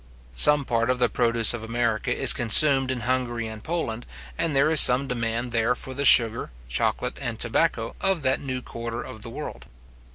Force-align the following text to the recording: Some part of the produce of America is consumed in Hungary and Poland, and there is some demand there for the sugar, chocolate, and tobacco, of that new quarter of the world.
Some 0.33 0.65
part 0.65 0.89
of 0.89 0.97
the 0.97 1.09
produce 1.09 1.53
of 1.53 1.63
America 1.63 2.11
is 2.11 2.33
consumed 2.33 2.89
in 2.89 3.01
Hungary 3.01 3.45
and 3.47 3.63
Poland, 3.63 4.07
and 4.35 4.55
there 4.55 4.71
is 4.71 4.81
some 4.81 5.07
demand 5.07 5.51
there 5.51 5.75
for 5.75 5.93
the 5.93 6.05
sugar, 6.05 6.49
chocolate, 6.67 7.19
and 7.21 7.37
tobacco, 7.39 7.95
of 8.01 8.23
that 8.23 8.41
new 8.41 8.63
quarter 8.63 9.03
of 9.03 9.21
the 9.21 9.29
world. 9.29 9.67